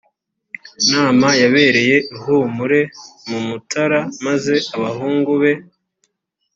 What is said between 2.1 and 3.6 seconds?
humure mu